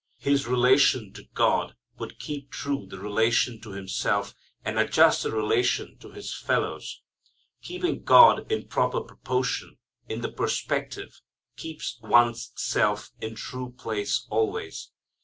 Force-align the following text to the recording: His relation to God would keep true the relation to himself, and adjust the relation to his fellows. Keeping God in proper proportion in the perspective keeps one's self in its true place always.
His 0.17 0.47
relation 0.47 1.13
to 1.13 1.25
God 1.35 1.75
would 1.99 2.17
keep 2.17 2.49
true 2.49 2.87
the 2.89 2.97
relation 2.97 3.61
to 3.61 3.73
himself, 3.73 4.33
and 4.65 4.79
adjust 4.79 5.21
the 5.21 5.31
relation 5.31 5.99
to 5.99 6.09
his 6.11 6.33
fellows. 6.33 7.03
Keeping 7.61 8.01
God 8.03 8.51
in 8.51 8.67
proper 8.67 9.01
proportion 9.01 9.77
in 10.09 10.21
the 10.21 10.31
perspective 10.31 11.21
keeps 11.55 11.99
one's 12.01 12.51
self 12.55 13.11
in 13.21 13.33
its 13.33 13.41
true 13.41 13.75
place 13.77 14.25
always. 14.31 14.89